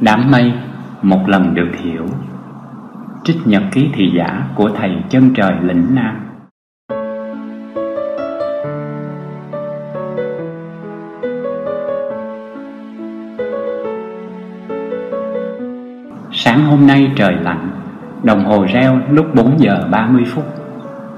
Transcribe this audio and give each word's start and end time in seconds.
Đám 0.00 0.30
mây 0.30 0.52
một 1.02 1.28
lần 1.28 1.54
được 1.54 1.70
hiểu. 1.84 2.06
Trích 3.24 3.36
nhật 3.46 3.62
ký 3.72 3.90
thị 3.94 4.12
giả 4.16 4.42
của 4.54 4.70
thầy 4.76 4.96
chân 5.08 5.30
trời 5.34 5.54
lĩnh 5.62 5.94
nam. 5.94 6.16
Sáng 16.32 16.64
hôm 16.64 16.86
nay 16.86 17.12
trời 17.16 17.36
lạnh, 17.42 17.70
Đồng 18.22 18.44
hồ 18.44 18.66
reo 18.72 19.00
lúc 19.10 19.34
4 19.34 19.60
giờ 19.60 19.88
30 19.90 20.24
phút. 20.26 20.44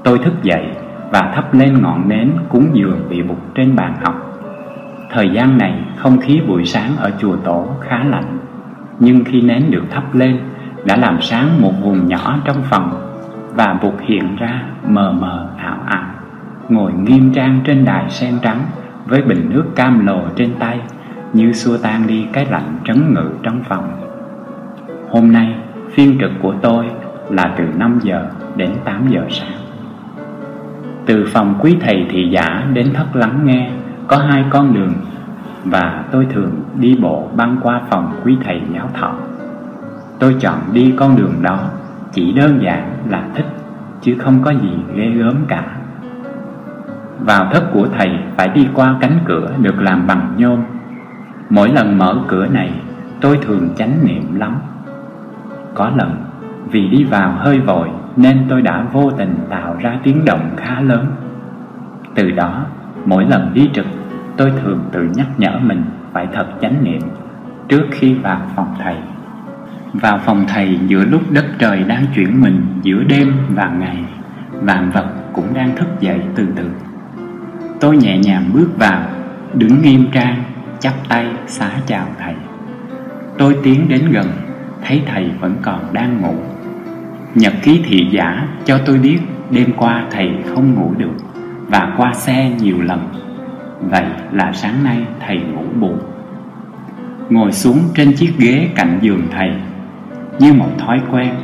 Tôi 0.03 0.19
thức 0.19 0.33
dậy 0.43 0.65
và 1.11 1.31
thắp 1.35 1.53
lên 1.53 1.81
ngọn 1.81 2.09
nến 2.09 2.31
cúng 2.49 2.69
dường 2.73 3.07
vị 3.09 3.21
bục 3.21 3.55
trên 3.55 3.75
bàn 3.75 3.95
học. 4.03 4.15
Thời 5.11 5.29
gian 5.33 5.57
này 5.57 5.83
không 5.97 6.21
khí 6.21 6.41
buổi 6.47 6.65
sáng 6.65 6.97
ở 6.97 7.11
chùa 7.19 7.35
tổ 7.35 7.67
khá 7.81 8.03
lạnh. 8.03 8.48
Nhưng 8.99 9.23
khi 9.23 9.41
nến 9.41 9.71
được 9.71 9.83
thắp 9.89 10.15
lên, 10.15 10.39
đã 10.85 10.95
làm 10.95 11.21
sáng 11.21 11.61
một 11.61 11.73
vùng 11.81 12.07
nhỏ 12.07 12.37
trong 12.45 12.61
phòng 12.63 13.15
Và 13.55 13.79
bục 13.83 13.99
hiện 13.99 14.35
ra 14.35 14.63
mờ 14.87 15.11
mờ 15.11 15.49
ảo 15.57 15.77
ảo. 15.85 16.05
Ngồi 16.69 16.93
nghiêm 16.93 17.33
trang 17.33 17.59
trên 17.65 17.85
đài 17.85 18.09
sen 18.09 18.39
trắng 18.41 18.65
Với 19.05 19.21
bình 19.21 19.49
nước 19.49 19.65
cam 19.75 20.05
lồ 20.05 20.21
trên 20.35 20.53
tay, 20.59 20.79
Như 21.33 21.53
xua 21.53 21.77
tan 21.77 22.07
đi 22.07 22.25
cái 22.33 22.45
lạnh 22.51 22.77
trấn 22.85 23.13
ngự 23.13 23.29
trong 23.43 23.63
phòng. 23.63 24.01
Hôm 25.09 25.31
nay, 25.31 25.55
phiên 25.91 26.17
trực 26.19 26.31
của 26.41 26.53
tôi 26.61 26.85
là 27.29 27.53
từ 27.57 27.63
5 27.77 27.99
giờ 28.03 28.29
đến 28.55 28.69
8 28.85 29.07
giờ 29.09 29.21
sáng. 29.29 29.57
Từ 31.05 31.25
phòng 31.33 31.55
quý 31.59 31.77
thầy 31.81 32.05
thị 32.09 32.29
giả 32.31 32.67
đến 32.73 32.93
thất 32.93 33.15
lắng 33.15 33.39
nghe, 33.43 33.71
Có 34.07 34.17
hai 34.17 34.43
con 34.49 34.73
đường 34.73 34.93
và 35.65 36.03
tôi 36.11 36.27
thường 36.33 36.51
đi 36.79 36.97
bộ 37.01 37.29
băng 37.35 37.57
qua 37.61 37.81
phòng 37.89 38.21
quý 38.23 38.37
thầy 38.45 38.61
giáo 38.73 38.89
thọ. 38.93 39.13
Tôi 40.19 40.35
chọn 40.39 40.59
đi 40.73 40.93
con 40.97 41.15
đường 41.15 41.33
đó, 41.41 41.59
Chỉ 42.11 42.33
đơn 42.33 42.59
giản 42.63 42.91
là 43.09 43.23
thích, 43.35 43.45
Chứ 44.01 44.15
không 44.19 44.41
có 44.43 44.51
gì 44.51 44.71
ghê 44.95 45.09
gớm 45.09 45.35
cả. 45.47 45.63
Vào 47.19 47.49
thất 47.51 47.63
của 47.73 47.87
thầy 47.97 48.09
phải 48.37 48.47
đi 48.47 48.67
qua 48.73 48.95
cánh 49.01 49.19
cửa 49.25 49.51
được 49.61 49.81
làm 49.81 50.07
bằng 50.07 50.33
nhôm. 50.37 50.63
Mỗi 51.49 51.69
lần 51.69 51.97
mở 51.97 52.15
cửa 52.27 52.47
này, 52.47 52.73
tôi 53.21 53.39
thường 53.41 53.69
chánh 53.75 53.93
niệm 54.03 54.35
lắm. 54.35 54.55
Có 55.73 55.91
lần, 55.95 56.15
vì 56.71 56.87
đi 56.87 57.03
vào 57.03 57.31
hơi 57.31 57.59
vội 57.59 57.89
Nên 58.15 58.45
tôi 58.49 58.61
đã 58.61 58.85
vô 58.93 59.11
tình 59.17 59.35
tạo 59.49 59.75
ra 59.79 59.99
tiếng 60.03 60.25
động 60.25 60.49
khá 60.57 60.81
lớn. 60.81 61.05
Từ 62.15 62.31
đó, 62.31 62.65
mỗi 63.05 63.25
lần 63.25 63.51
đi 63.53 63.69
trực 63.73 63.85
Tôi 64.39 64.51
thường 64.63 64.89
tự 64.91 65.07
nhắc 65.15 65.27
nhở 65.37 65.59
mình 65.61 65.83
phải 66.13 66.27
thật 66.33 66.45
chánh 66.61 66.83
niệm 66.83 67.01
Trước 67.69 67.85
khi 67.91 68.13
vào 68.13 68.41
phòng 68.55 68.75
thầy. 68.83 68.95
Vào 69.93 70.19
phòng 70.25 70.45
thầy 70.47 70.79
giữa 70.87 71.05
lúc 71.05 71.21
đất 71.31 71.45
trời 71.59 71.83
đang 71.83 72.05
chuyển 72.15 72.41
mình 72.41 72.61
giữa 72.81 73.03
đêm 73.03 73.33
và 73.55 73.71
ngày, 73.79 73.97
Vạn 74.51 74.91
vật 74.91 75.07
cũng 75.33 75.53
đang 75.53 75.75
thức 75.75 75.87
dậy 75.99 76.21
từ 76.35 76.47
từ. 76.55 76.69
Tôi 77.79 77.97
nhẹ 77.97 78.17
nhàng 78.17 78.49
bước 78.53 78.69
vào, 78.77 79.09
Đứng 79.53 79.81
nghiêm 79.81 80.05
trang, 80.11 80.43
Chắp 80.79 80.93
tay 81.09 81.27
xá 81.47 81.71
chào 81.85 82.07
thầy. 82.19 82.33
Tôi 83.37 83.57
tiến 83.63 83.85
đến 83.89 84.01
gần, 84.11 84.27
Thấy 84.83 85.03
thầy 85.05 85.31
vẫn 85.39 85.55
còn 85.61 85.93
đang 85.93 86.21
ngủ. 86.21 86.35
Nhật 87.35 87.53
ký 87.63 87.81
thị 87.85 88.07
giả 88.11 88.47
cho 88.65 88.77
tôi 88.85 88.97
biết 88.97 89.19
Đêm 89.51 89.73
qua 89.77 90.03
thầy 90.11 90.29
không 90.49 90.73
ngủ 90.73 90.93
được 90.97 91.15
Và 91.67 91.93
qua 91.97 92.13
xe 92.13 92.51
nhiều 92.59 92.81
lần. 92.81 93.28
Vậy 93.81 94.05
là 94.31 94.51
sáng 94.53 94.83
nay 94.83 95.05
thầy 95.19 95.37
ngủ 95.37 95.63
bù 95.79 95.93
Ngồi 97.29 97.51
xuống 97.51 97.77
trên 97.95 98.13
chiếc 98.15 98.33
ghế 98.37 98.69
cạnh 98.75 98.99
giường 99.01 99.27
thầy. 99.31 99.51
Như 100.39 100.53
một 100.53 100.69
thói 100.77 101.01
quen, 101.11 101.35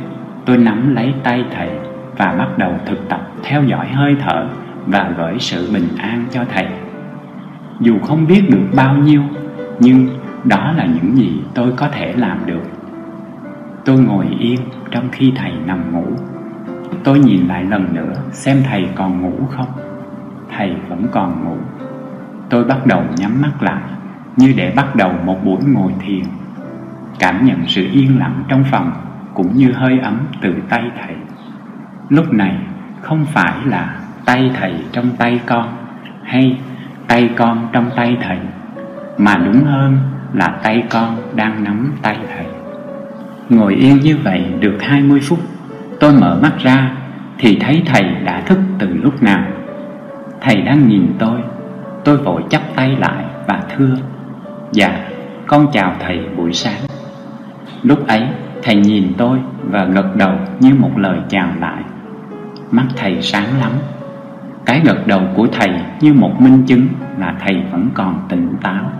Tôi 0.44 0.58
nắm 0.58 0.94
lấy 0.94 1.14
tay 1.22 1.44
thầy 1.54 1.70
Và 2.16 2.34
bắt 2.38 2.58
đầu 2.58 2.74
thực 2.86 3.08
tập 3.08 3.30
theo 3.42 3.64
dõi 3.64 3.86
hơi 3.88 4.16
thở 4.20 4.46
Và 4.86 5.12
gửi 5.16 5.36
sự 5.38 5.70
bình 5.72 5.88
an 5.98 6.24
cho 6.30 6.44
thầy. 6.54 6.66
Dù 7.80 7.98
không 7.98 8.26
biết 8.26 8.50
được 8.50 8.66
bao 8.76 8.96
nhiêu, 8.96 9.22
Nhưng 9.80 10.08
đó 10.44 10.72
là 10.76 10.86
những 10.86 11.16
gì 11.16 11.42
tôi 11.54 11.72
có 11.76 11.88
thể 11.88 12.12
làm 12.12 12.38
được. 12.46 12.62
Tôi 13.84 13.98
ngồi 13.98 14.26
yên 14.38 14.60
trong 14.90 15.08
khi 15.12 15.32
thầy 15.36 15.52
nằm 15.66 15.92
ngủ. 15.92 16.06
Tôi 17.04 17.18
nhìn 17.18 17.48
lại 17.48 17.64
lần 17.64 17.94
nữa 17.94 18.12
xem 18.32 18.62
thầy 18.70 18.88
còn 18.94 19.20
ngủ 19.20 19.32
không. 19.50 19.66
Thầy 20.56 20.76
vẫn 20.88 21.06
còn 21.12 21.44
ngủ. 21.44 21.56
Tôi 22.48 22.64
bắt 22.64 22.86
đầu 22.86 23.02
nhắm 23.16 23.42
mắt 23.42 23.62
lại, 23.62 23.82
Như 24.36 24.52
để 24.56 24.72
bắt 24.76 24.96
đầu 24.96 25.12
một 25.24 25.44
buổi 25.44 25.58
ngồi 25.66 25.92
thiền. 26.00 26.22
Cảm 27.18 27.46
nhận 27.46 27.66
sự 27.66 27.88
yên 27.92 28.18
lặng 28.18 28.44
trong 28.48 28.64
phòng, 28.64 28.92
Cũng 29.34 29.56
như 29.56 29.72
hơi 29.72 29.98
ấm 29.98 30.20
từ 30.40 30.54
tay 30.68 30.90
thầy. 31.02 31.16
Lúc 32.08 32.32
này, 32.32 32.56
không 33.02 33.26
phải 33.26 33.54
là 33.64 33.96
tay 34.24 34.50
thầy 34.60 34.74
trong 34.92 35.10
tay 35.18 35.40
con, 35.46 35.68
Hay 36.22 36.58
tay 37.08 37.30
con 37.36 37.68
trong 37.72 37.90
tay 37.96 38.16
thầy, 38.22 38.38
Mà 39.18 39.36
đúng 39.44 39.64
hơn 39.64 39.98
là 40.32 40.48
tay 40.62 40.84
con 40.90 41.16
đang 41.34 41.64
nắm 41.64 41.92
tay 42.02 42.16
thầy. 42.36 42.46
Ngồi 43.48 43.74
yên 43.74 44.00
như 44.00 44.16
vậy 44.24 44.44
được 44.60 44.78
20 44.80 45.20
phút, 45.20 45.38
Tôi 46.00 46.12
mở 46.12 46.38
mắt 46.42 46.52
ra 46.58 46.90
Thì 47.38 47.58
thấy 47.60 47.82
thầy 47.86 48.04
đã 48.24 48.40
thức 48.40 48.58
từ 48.78 48.88
lúc 49.02 49.22
nào. 49.22 49.44
Thầy 50.40 50.62
đang 50.62 50.88
nhìn 50.88 51.14
tôi 51.18 51.40
Tôi 52.06 52.16
vội 52.16 52.42
chắp 52.50 52.62
tay 52.76 52.96
lại 52.96 53.24
và 53.46 53.62
thưa 53.76 53.96
Dạ, 54.72 55.08
con 55.46 55.66
chào 55.72 55.94
thầy 56.00 56.20
buổi 56.36 56.52
sáng. 56.52 56.80
Lúc 57.82 58.06
ấy 58.06 58.22
thầy 58.62 58.76
nhìn 58.76 59.12
tôi 59.18 59.38
và 59.62 59.84
gật 59.84 60.16
đầu 60.16 60.32
như 60.60 60.74
một 60.74 60.90
lời 60.96 61.18
chào 61.28 61.48
lại. 61.60 61.82
Mắt 62.70 62.86
thầy 62.96 63.22
sáng 63.22 63.60
lắm. 63.60 63.72
Cái 64.66 64.80
gật 64.84 65.06
đầu 65.06 65.20
của 65.34 65.46
thầy 65.52 65.70
như 66.00 66.14
một 66.14 66.40
minh 66.40 66.62
chứng 66.66 66.86
là 67.18 67.36
thầy 67.40 67.62
vẫn 67.72 67.88
còn 67.94 68.26
tỉnh 68.28 68.54
táo. 68.62 68.92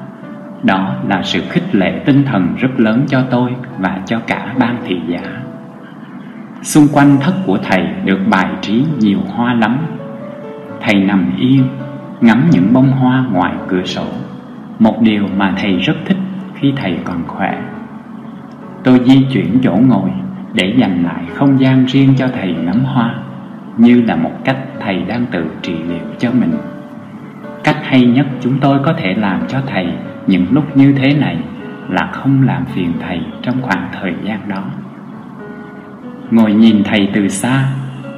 Đó 0.63 0.95
là 1.09 1.23
sự 1.23 1.43
khích 1.51 1.75
lệ 1.75 2.03
tinh 2.07 2.25
thần 2.25 2.55
rất 2.59 2.71
lớn 2.77 3.05
cho 3.09 3.23
tôi 3.31 3.55
và 3.79 4.01
cho 4.07 4.21
cả 4.27 4.55
ban 4.59 4.77
thị 4.87 5.01
giả. 5.09 5.43
Xung 6.63 6.89
quanh 6.93 7.17
thất 7.21 7.35
của 7.47 7.59
thầy 7.63 7.87
được 8.05 8.19
bài 8.31 8.49
trí 8.61 8.85
nhiều 8.99 9.19
hoa 9.29 9.55
lắm. 9.55 9.79
Thầy 10.81 10.95
nằm 10.95 11.33
yên, 11.39 11.63
ngắm 12.21 12.49
những 12.51 12.73
bông 12.73 12.91
hoa 12.93 13.27
ngoài 13.33 13.55
cửa 13.69 13.85
sổ. 13.85 14.07
Một 14.79 15.03
điều 15.03 15.27
mà 15.37 15.55
thầy 15.57 15.77
rất 15.77 15.97
thích 16.05 16.17
khi 16.55 16.73
thầy 16.77 16.99
còn 17.05 17.23
khỏe. 17.27 17.63
Tôi 18.85 19.01
di 19.05 19.27
chuyển 19.33 19.59
chỗ 19.63 19.77
ngồi 19.89 20.11
để 20.55 20.75
dành 20.77 21.05
lại 21.05 21.25
không 21.35 21.61
gian 21.61 21.85
riêng 21.87 22.15
cho 22.19 22.29
thầy 22.29 22.55
ngắm 22.55 22.85
hoa, 22.85 23.15
Như 23.77 24.03
là 24.03 24.17
một 24.17 24.33
cách 24.45 24.59
thầy 24.81 25.03
đang 25.03 25.27
tự 25.27 25.45
trị 25.63 25.75
liệu 25.89 26.07
cho 26.19 26.31
mình. 26.33 26.53
Cách 27.65 27.77
hay 27.83 28.07
nhất 28.07 28.27
chúng 28.41 28.59
tôi 28.61 28.79
có 28.85 28.93
thể 28.93 29.15
làm 29.15 29.41
cho 29.49 29.61
thầy 29.67 29.87
những 30.27 30.47
lúc 30.51 30.77
như 30.77 30.93
thế 30.93 31.15
này 31.15 31.39
Là 31.89 32.11
không 32.13 32.43
làm 32.47 32.65
phiền 32.65 32.93
thầy 33.01 33.21
trong 33.43 33.63
khoảng 33.63 33.89
thời 34.01 34.15
gian 34.23 34.41
đó. 34.49 34.65
Ngồi 36.31 36.53
nhìn 36.53 36.85
thầy 36.85 37.11
từ 37.15 37.29
xa, 37.29 37.69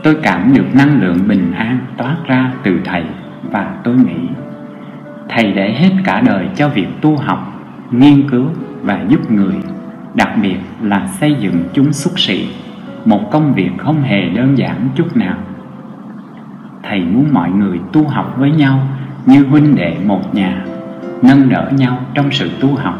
Tôi 0.02 0.16
cảm 0.22 0.52
được 0.54 0.74
năng 0.74 1.00
lượng 1.02 1.18
bình 1.28 1.52
an 1.52 1.78
toát 1.96 2.16
ra 2.26 2.52
từ 2.62 2.80
thầy. 2.84 3.04
Và 3.42 3.80
tôi 3.84 3.94
nghĩ 3.94 4.28
Thầy 5.28 5.52
để 5.52 5.72
hết 5.72 5.90
cả 6.04 6.20
đời 6.20 6.48
cho 6.56 6.68
việc 6.68 6.88
tu 7.00 7.16
học, 7.16 7.52
nghiên 7.90 8.30
cứu 8.30 8.46
và 8.82 9.04
giúp 9.08 9.30
người 9.30 9.54
đặc 10.14 10.30
biệt 10.42 10.56
là 10.82 11.06
xây 11.06 11.36
dựng 11.40 11.64
chúng 11.72 11.92
xuất 11.92 12.18
sĩ 12.18 12.48
một 13.04 13.30
công 13.30 13.54
việc 13.54 13.70
không 13.78 14.02
hề 14.02 14.28
đơn 14.28 14.58
giản 14.58 14.88
chút 14.94 15.16
nào. 15.16 15.36
Thầy 16.82 17.00
muốn 17.00 17.28
mọi 17.32 17.50
người 17.50 17.80
tu 17.92 18.08
học 18.08 18.34
với 18.38 18.50
nhau 18.50 18.80
như 19.26 19.44
huynh 19.44 19.74
đệ 19.74 19.96
một 20.06 20.34
nhà 20.34 20.64
nâng 21.22 21.48
đỡ 21.48 21.70
nhau 21.76 21.98
trong 22.14 22.30
sự 22.30 22.50
tu 22.60 22.74
học 22.74 22.98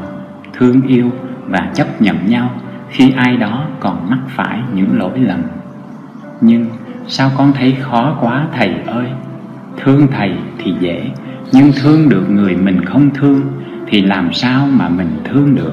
thương 0.52 0.82
yêu 0.86 1.10
và 1.46 1.70
chấp 1.74 2.02
nhận 2.02 2.16
nhau 2.26 2.50
khi 2.88 3.12
ai 3.16 3.36
đó 3.36 3.64
còn 3.80 4.10
mắc 4.10 4.18
phải 4.28 4.60
những 4.74 4.98
lỗi 4.98 5.18
lầm. 5.18 5.42
Nhưng 6.40 6.66
sao 7.06 7.30
con 7.36 7.52
thấy 7.52 7.76
khó 7.80 8.16
quá 8.20 8.46
thầy 8.52 8.74
ơi? 8.86 9.06
Thương 9.82 10.06
thầy 10.12 10.32
thì 10.58 10.74
dễ 10.80 11.10
nhưng 11.52 11.72
thương 11.82 12.08
được 12.08 12.30
người 12.30 12.56
mình 12.56 12.84
không 12.84 13.10
thương 13.14 13.40
thì 13.86 14.02
làm 14.02 14.32
sao 14.32 14.66
mà 14.66 14.88
mình 14.88 15.10
thương 15.24 15.54
được 15.54 15.72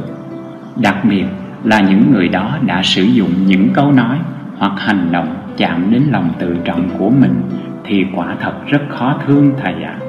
đặc 0.81 0.95
biệt 1.03 1.25
là 1.63 1.81
những 1.81 2.11
người 2.11 2.27
đó 2.27 2.57
đã 2.65 2.81
sử 2.83 3.03
dụng 3.03 3.31
những 3.45 3.69
câu 3.73 3.91
nói 3.91 4.17
hoặc 4.57 4.73
hành 4.77 5.11
động 5.11 5.35
chạm 5.57 5.91
đến 5.91 6.03
lòng 6.11 6.29
tự 6.39 6.57
trọng 6.65 6.89
của 6.97 7.09
mình 7.09 7.41
thì 7.83 8.05
quả 8.15 8.35
thật 8.41 8.53
rất 8.67 8.81
khó 8.89 9.19
thương 9.25 9.53
thầy 9.63 9.73
ạ. 9.73 9.99
À. 10.01 10.05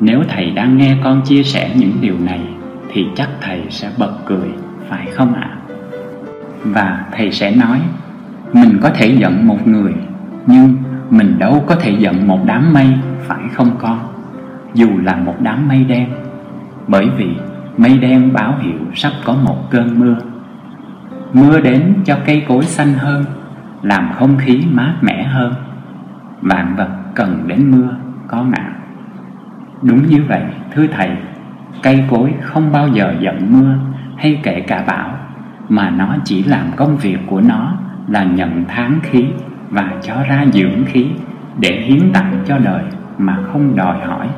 Nếu 0.00 0.22
thầy 0.28 0.50
đang 0.50 0.76
nghe 0.76 0.96
con 1.04 1.22
chia 1.22 1.42
sẻ 1.42 1.70
những 1.74 1.92
điều 2.00 2.14
này 2.18 2.40
thì 2.92 3.06
chắc 3.14 3.28
thầy 3.40 3.62
sẽ 3.70 3.90
bật 3.98 4.12
cười, 4.26 4.48
phải 4.88 5.06
không 5.06 5.34
ạ? 5.34 5.50
À? 5.50 5.74
Và 6.64 7.04
thầy 7.12 7.32
sẽ 7.32 7.50
nói, 7.50 7.80
mình 8.52 8.78
có 8.82 8.90
thể 8.90 9.06
giận 9.06 9.46
một 9.46 9.68
người, 9.68 9.94
nhưng 10.46 10.74
mình 11.10 11.38
đâu 11.38 11.64
có 11.66 11.74
thể 11.74 11.90
giận 11.90 12.28
một 12.28 12.40
đám 12.46 12.72
mây, 12.72 12.88
phải 13.26 13.42
không 13.52 13.70
con? 13.78 13.98
Dù 14.74 14.88
là 15.02 15.16
một 15.16 15.36
đám 15.40 15.68
mây 15.68 15.84
đen, 15.84 16.08
bởi 16.88 17.08
vì 17.16 17.36
Mây 17.80 17.98
đen 17.98 18.32
báo 18.32 18.54
hiệu 18.60 18.78
sắp 18.94 19.12
có 19.24 19.34
một 19.34 19.70
cơn 19.70 20.00
mưa 20.00 20.16
Mưa 21.32 21.60
đến 21.60 21.94
cho 22.04 22.18
cây 22.26 22.44
cối 22.48 22.64
xanh 22.64 22.94
hơn 22.94 23.24
Làm 23.82 24.12
không 24.18 24.36
khí 24.36 24.64
mát 24.70 24.94
mẻ 25.00 25.22
hơn 25.22 25.54
Vạn 26.40 26.76
vật 26.76 26.88
cần 27.14 27.44
đến 27.46 27.70
mưa 27.70 27.94
có 28.28 28.44
à. 28.52 28.72
Đúng 29.82 30.06
như 30.06 30.24
vậy 30.28 30.42
thưa 30.74 30.86
Thầy 30.86 31.10
Cây 31.82 32.04
cối 32.10 32.34
không 32.42 32.72
bao 32.72 32.88
giờ 32.88 33.14
giận 33.20 33.46
mưa 33.50 33.74
hay 34.16 34.40
kể 34.42 34.60
cả 34.60 34.84
bão 34.86 35.18
Mà 35.68 35.90
nó 35.90 36.16
chỉ 36.24 36.44
làm 36.44 36.66
công 36.76 36.96
việc 36.96 37.18
của 37.26 37.40
nó 37.40 37.72
là 38.08 38.24
nhận 38.24 38.64
tháng 38.68 39.00
khí 39.02 39.26
và 39.70 39.92
cho 40.02 40.14
ra 40.28 40.44
dưỡng 40.52 40.84
khí 40.86 41.06
để 41.58 41.80
hiến 41.80 42.12
tặng 42.12 42.44
cho 42.46 42.58
đời 42.58 42.82
Mà 43.18 43.38
không 43.52 43.76
đòi 43.76 43.98
hỏi 44.06 44.28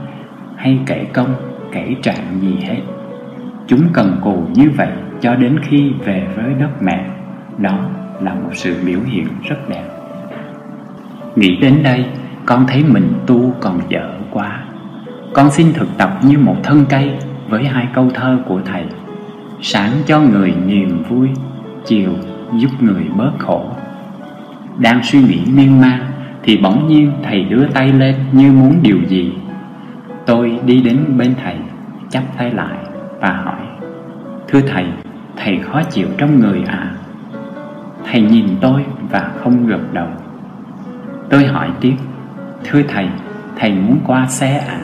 hay 0.57 0.79
kể 0.87 1.07
công 1.13 1.35
kể 1.73 1.95
trạng 2.03 2.41
gì 2.41 2.57
hết. 2.63 2.81
Chúng 3.67 3.83
cần 3.93 4.17
cù 4.23 4.45
như 4.55 4.71
vậy 4.77 4.89
cho 5.21 5.35
đến 5.35 5.59
khi 5.63 5.93
về 6.05 6.29
với 6.37 6.55
đất 6.61 6.83
mẹ. 6.83 7.11
Đó 7.59 7.79
là 8.21 8.35
một 8.35 8.51
sự 8.53 8.77
biểu 8.87 9.01
hiện 9.07 9.27
rất 9.43 9.69
đẹp. 9.69 9.85
Nghĩ 11.37 11.57
đến 11.57 11.83
đây 11.83 12.07
con 12.47 12.67
thấy 12.67 12.85
mình 12.89 13.13
tu 13.27 13.55
còn 13.61 13.81
dở 13.89 14.11
quá. 14.31 14.63
Con 15.33 15.51
xin 15.51 15.73
thực 15.73 15.89
tập 15.99 16.11
như 16.23 16.39
một 16.39 16.57
thân 16.63 16.85
cây 16.89 17.11
với 17.49 17.65
hai 17.65 17.89
câu 17.95 18.11
thơ 18.15 18.39
của 18.47 18.61
Thầy. 18.65 18.85
Sáng 19.61 19.93
cho 20.07 20.21
người 20.21 20.55
niềm 20.67 21.03
vui, 21.09 21.29
chiều 21.87 22.11
giúp 22.57 22.71
người 22.81 23.05
bớt 23.17 23.33
khổ. 23.39 23.72
Đang 24.79 25.03
suy 25.03 25.23
nghĩ 25.23 25.41
miên 25.47 25.81
man 25.81 26.01
thì 26.43 26.57
bỗng 26.57 26.89
nhiên 26.89 27.13
Thầy 27.23 27.45
đưa 27.45 27.67
tay 27.67 27.93
lên 27.93 28.15
như 28.33 28.53
muốn 28.53 28.79
điều 28.83 28.99
gì 29.09 29.33
Tôi 30.27 30.59
đi 30.67 30.81
đến 30.81 31.05
bên 31.17 31.35
Thầy, 31.45 31.57
chắp 32.11 32.23
tay 32.39 32.51
lại 32.51 32.79
và 33.21 33.33
hỏi 33.33 33.61
Thưa 34.49 34.61
Thầy, 34.61 34.85
Thầy 35.37 35.59
khó 35.59 35.83
chịu 35.83 36.09
trong 36.19 36.41
người 36.41 36.63
à? 36.67 36.93
Thầy 38.11 38.23
nhìn 38.23 38.47
tôi 38.61 38.85
và 39.11 39.31
không 39.43 39.67
gật 39.67 39.93
đầu 39.93 40.09
Tôi 41.31 41.47
hỏi 41.47 41.69
tiếp 41.81 41.95
Thưa 42.65 42.83
Thầy, 42.83 43.09
Thầy 43.57 43.71
muốn 43.75 43.99
qua 44.07 44.27
xe 44.27 44.59
à? 44.69 44.81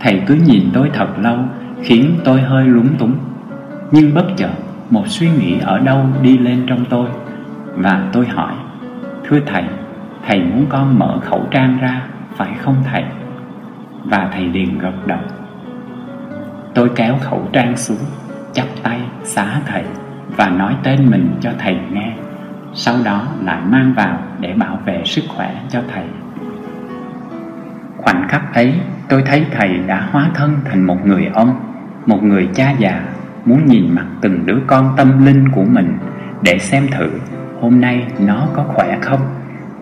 Thầy 0.00 0.22
cứ 0.26 0.34
nhìn 0.34 0.62
tôi 0.72 0.90
thật 0.92 1.08
lâu 1.18 1.38
Khiến 1.82 2.14
tôi 2.24 2.40
hơi 2.40 2.66
lúng 2.66 2.96
túng 2.98 3.14
Nhưng 3.92 4.14
bất 4.14 4.26
chợt 4.36 4.50
một 4.90 5.08
suy 5.08 5.28
nghĩ 5.30 5.58
ở 5.60 5.78
đâu 5.78 6.06
đi 6.22 6.38
lên 6.38 6.64
trong 6.66 6.84
tôi 6.90 7.08
và 7.78 8.08
tôi 8.12 8.26
hỏi 8.26 8.54
Thưa 9.24 9.40
Thầy, 9.46 9.64
Thầy 10.26 10.40
muốn 10.40 10.66
con 10.68 10.98
mở 10.98 11.18
khẩu 11.22 11.46
trang 11.50 11.78
ra 11.80 12.02
Phải 12.36 12.54
không 12.58 12.76
Thầy? 12.84 13.04
Và 14.04 14.28
Thầy 14.32 14.44
liền 14.44 14.78
gật 14.78 15.06
đầu. 15.06 15.18
Tôi 16.74 16.90
kéo 16.96 17.18
khẩu 17.20 17.48
trang 17.52 17.76
xuống 17.76 17.98
Chắp 18.52 18.66
tay 18.82 19.00
xá 19.24 19.60
Thầy 19.66 19.84
Và 20.36 20.48
nói 20.48 20.76
tên 20.82 21.10
mình 21.10 21.30
cho 21.40 21.50
Thầy 21.58 21.78
nghe. 21.92 22.12
Sau 22.74 22.94
đó 23.04 23.26
lại 23.44 23.60
mang 23.64 23.94
vào 23.96 24.18
để 24.40 24.54
bảo 24.54 24.78
vệ 24.84 25.02
sức 25.04 25.22
khỏe 25.28 25.54
cho 25.68 25.80
Thầy. 25.94 26.04
Khoảnh 27.96 28.28
khắc 28.28 28.54
ấy 28.54 28.74
tôi 29.08 29.22
thấy 29.26 29.46
thầy 29.52 29.78
đã 29.86 30.08
hóa 30.10 30.30
thân 30.34 30.56
thành 30.64 30.82
một 30.82 31.06
người 31.06 31.26
ông 31.34 31.60
Một 32.06 32.22
người 32.22 32.48
cha 32.54 32.74
già 32.78 33.02
Muốn 33.44 33.66
nhìn 33.66 33.94
mặt 33.94 34.06
từng 34.20 34.46
đứa 34.46 34.58
con 34.66 34.94
tâm 34.96 35.26
linh 35.26 35.48
của 35.48 35.64
mình 35.64 35.98
Để 36.42 36.58
xem 36.58 36.86
thử 36.88 37.10
hôm 37.60 37.80
nay 37.80 38.06
nó 38.18 38.48
có 38.54 38.64
khỏe 38.68 38.98
không? 39.02 39.20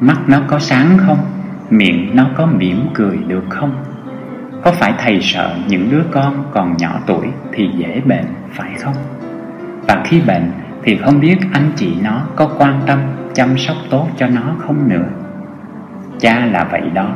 Mắt 0.00 0.16
nó 0.26 0.40
có 0.46 0.58
sáng 0.58 0.98
không? 1.06 1.18
Miệng 1.70 2.16
nó 2.16 2.26
có 2.36 2.46
mỉm 2.46 2.88
cười 2.94 3.16
được 3.16 3.44
không? 3.48 3.84
Có 4.62 4.72
phải 4.72 4.94
thầy 4.98 5.18
sợ 5.22 5.56
những 5.68 5.90
đứa 5.90 6.02
con 6.10 6.44
còn 6.52 6.76
nhỏ 6.76 7.00
tuổi 7.06 7.26
thì 7.52 7.70
dễ 7.76 8.00
bệnh, 8.00 8.26
phải 8.52 8.74
không? 8.78 8.94
Và 9.88 10.02
khi 10.04 10.20
bệnh 10.26 10.50
thì 10.82 10.96
không 10.96 11.20
biết 11.20 11.36
anh 11.52 11.70
chị 11.76 11.94
nó 12.02 12.22
có 12.36 12.50
quan 12.58 12.80
tâm, 12.86 12.98
chăm 13.34 13.58
sóc 13.58 13.76
tốt 13.90 14.08
cho 14.16 14.26
nó 14.26 14.54
không 14.58 14.88
nữa? 14.88 15.08
Cha 16.20 16.46
là 16.46 16.64
vậy 16.70 16.90
đó, 16.94 17.08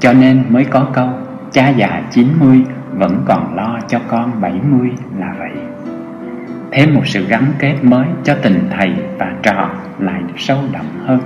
cho 0.00 0.12
nên 0.12 0.44
mới 0.48 0.64
có 0.64 0.86
câu, 0.92 1.08
Cha 1.52 1.68
già 1.68 2.02
90 2.10 2.64
vẫn 2.92 3.22
còn 3.24 3.54
lo 3.54 3.78
cho 3.88 3.98
con 4.08 4.40
70 4.40 4.90
là 5.18 5.34
vậy. 5.38 5.52
Thêm 6.70 6.94
một 6.94 7.06
sự 7.06 7.26
gắn 7.26 7.44
kết 7.58 7.74
mới 7.82 8.06
cho 8.24 8.36
tình 8.42 8.68
thầy 8.70 8.94
và 9.18 9.32
trò 9.42 9.70
lại 9.98 10.22
được 10.28 10.38
sâu 10.38 10.58
đậm 10.72 10.84
hơn. 11.06 11.20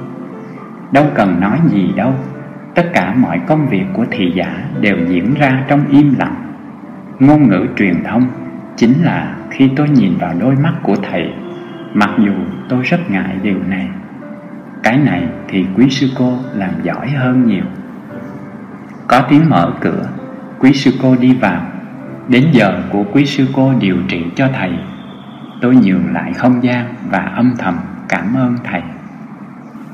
Đâu 0.93 1.07
cần 1.15 1.41
nói 1.41 1.59
gì 1.71 1.93
đâu, 1.97 2.15
Tất 2.77 2.91
cả 2.93 3.15
mọi 3.15 3.41
công 3.47 3.69
việc 3.69 3.85
của 3.93 4.07
thị 4.11 4.33
giả 4.35 4.65
đều 4.81 4.97
diễn 5.09 5.35
ra 5.35 5.65
trong 5.69 5.89
im 5.89 6.15
lặng. 6.19 6.55
Ngôn 7.19 7.49
ngữ 7.49 7.67
truyền 7.77 8.05
thông 8.05 8.27
chính 8.77 9.03
là 9.03 9.37
khi 9.51 9.71
tôi 9.77 9.89
nhìn 9.89 10.19
vào 10.19 10.35
đôi 10.41 10.57
mắt 10.57 10.73
của 10.83 10.97
thầy, 11.11 11.33
Mặc 11.95 12.11
dù 12.19 12.33
tôi 12.69 12.83
rất 12.83 13.11
ngại 13.11 13.37
điều 13.43 13.59
này. 13.69 13.89
Cái 14.83 14.99
này 14.99 15.23
thì 15.49 15.67
quý 15.77 15.91
sư 15.91 16.09
cô 16.19 16.33
làm 16.55 16.71
giỏi 16.83 17.09
hơn 17.09 17.47
nhiều. 17.47 17.65
Có 19.07 19.23
tiếng 19.31 19.49
mở 19.49 19.73
cửa, 19.81 20.09
Quý 20.59 20.73
sư 20.73 20.91
cô 21.03 21.17
đi 21.21 21.35
vào. 21.35 21.67
Đến 22.29 22.47
giờ 22.53 22.83
của 22.93 23.05
quý 23.13 23.27
sư 23.27 23.47
cô 23.53 23.73
điều 23.81 23.97
trị 24.09 24.25
cho 24.37 24.49
thầy, 24.59 24.71
Tôi 25.61 25.77
nhường 25.77 26.13
lại 26.13 26.33
không 26.33 26.63
gian 26.63 26.95
và 27.11 27.19
âm 27.19 27.55
thầm 27.59 27.75
cảm 28.09 28.35
ơn 28.35 28.57
thầy. 28.65 28.83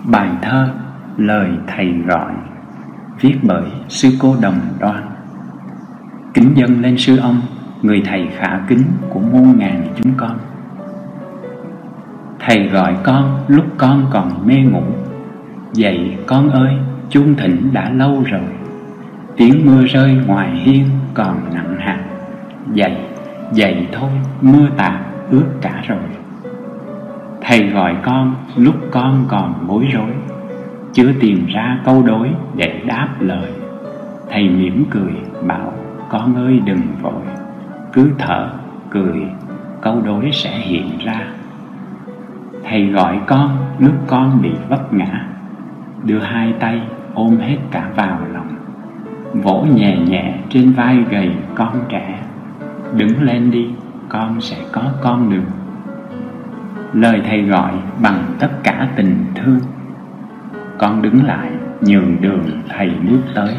Bài 0.04 0.28
thơ 0.42 0.68
Lời 1.16 1.50
thầy 1.66 1.92
gọi 2.06 2.32
Viết 3.20 3.34
bởi 3.42 3.64
sư 3.88 4.08
cô 4.20 4.36
Đồng 4.40 4.60
Đoan. 4.80 5.02
Kính 6.34 6.52
dân 6.54 6.82
lên 6.82 6.98
sư 6.98 7.16
ông 7.16 7.40
Người 7.82 8.02
thầy 8.06 8.28
khả 8.38 8.60
kính 8.68 8.82
của 9.10 9.20
muôn 9.20 9.58
ngàn 9.58 9.84
chúng 9.96 10.12
con. 10.16 10.38
Thầy 12.40 12.68
gọi 12.68 12.96
con 13.04 13.44
lúc 13.48 13.64
con 13.78 14.06
còn 14.10 14.46
mê 14.46 14.54
ngủ. 14.54 14.82
Dậy 15.72 16.16
con 16.26 16.50
ơi 16.50 16.72
chuông 17.10 17.34
thỉnh 17.34 17.70
đã 17.72 17.90
lâu 17.90 18.22
rồi. 18.26 18.40
Tiếng 19.36 19.66
mưa 19.66 19.84
rơi 19.84 20.18
ngoài 20.26 20.50
hiên 20.50 20.86
còn 21.14 21.36
nặng 21.54 21.76
hạt. 21.78 22.04
Dậy, 22.72 22.96
dậy 23.52 23.86
thôi, 23.92 24.10
mưa 24.40 24.66
tạt 24.76 24.92
ướt 25.30 25.46
cả 25.60 25.82
rồi. 25.88 25.98
Thầy 27.52 27.70
gọi 27.70 27.96
con 28.02 28.34
lúc 28.56 28.74
con 28.90 29.24
còn 29.28 29.54
bối 29.66 29.88
rối. 29.92 30.10
Chưa 30.92 31.12
tìm 31.20 31.46
ra 31.46 31.78
câu 31.84 32.02
đối 32.02 32.28
để 32.56 32.82
đáp 32.86 33.08
lời. 33.20 33.50
Thầy 34.30 34.48
mỉm 34.48 34.84
cười 34.90 35.12
bảo 35.46 35.72
con 36.08 36.34
ơi 36.34 36.60
đừng 36.64 36.82
vội. 37.02 37.22
Cứ 37.92 38.10
thở, 38.18 38.50
cười, 38.90 39.22
câu 39.80 40.00
đối 40.00 40.32
sẽ 40.32 40.58
hiện 40.58 40.98
ra. 41.04 41.20
Thầy 42.64 42.86
gọi 42.86 43.20
con 43.26 43.56
lúc 43.78 43.94
con 44.06 44.42
bị 44.42 44.50
vấp 44.68 44.94
ngã. 44.94 45.26
Đưa 46.04 46.20
hai 46.20 46.52
tay 46.60 46.80
ôm 47.14 47.38
hết 47.38 47.58
cả 47.70 47.90
vào 47.96 48.20
lòng. 48.32 48.56
Vỗ 49.32 49.66
nhẹ 49.74 49.98
nhẹ 49.98 50.34
trên 50.48 50.72
vai 50.72 50.96
gầy 51.10 51.30
con 51.54 51.80
trẻ. 51.88 52.22
Đứng 52.96 53.22
lên 53.22 53.50
đi, 53.50 53.70
con 54.08 54.40
sẽ 54.40 54.56
có 54.72 54.82
con 55.02 55.30
đường. 55.30 55.61
Lời 56.92 57.22
thầy 57.28 57.42
gọi 57.42 57.72
bằng 58.02 58.24
tất 58.38 58.50
cả 58.62 58.88
tình 58.96 59.24
thương. 59.34 59.60
Con 60.78 61.02
đứng 61.02 61.24
lại 61.24 61.50
nhường 61.80 62.20
đường 62.20 62.62
thầy 62.68 62.90
bước 62.90 63.20
tới. 63.34 63.54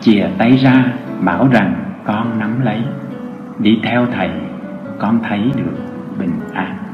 Chìa 0.00 0.28
tay 0.38 0.56
ra, 0.56 0.84
bảo 1.20 1.48
rằng 1.52 1.74
con 2.04 2.38
nắm 2.38 2.60
lấy. 2.60 2.82
Đi 3.58 3.80
theo 3.82 4.06
thầy, 4.12 4.30
con 4.98 5.20
thấy 5.28 5.50
được 5.56 5.76
bình 6.18 6.40
an. 6.54 6.85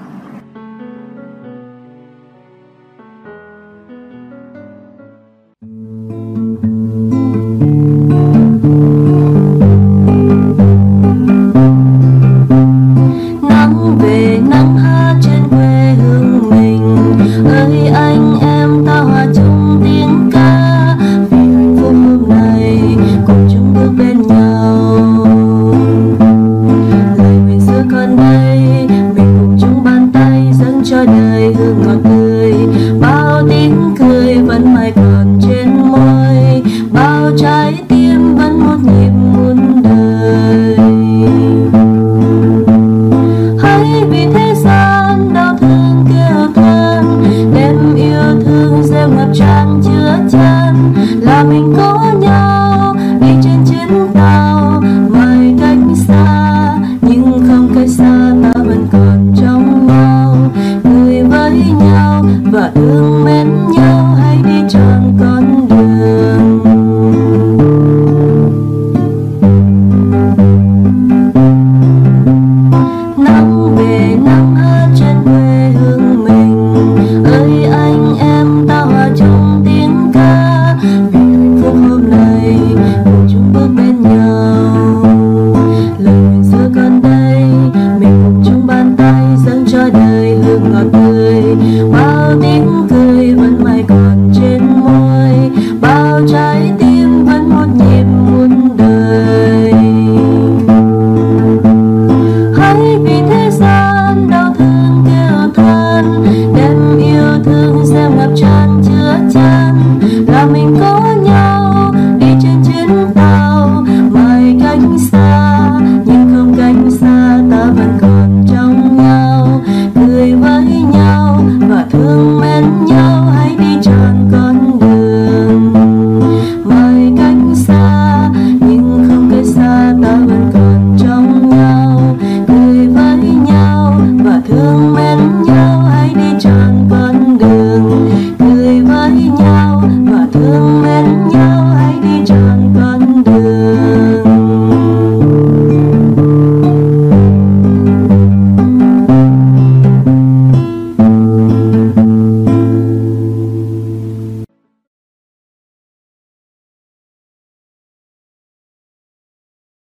loving 51.25 51.73
God. 51.73 52.22